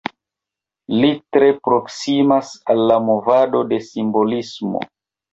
Li 1.01 1.09
tre 1.35 1.49
proksimas 1.67 2.49
al 2.75 2.81
la 2.91 2.97
movado 3.11 3.61
de 3.75 3.79
simbolismo. 3.91 4.83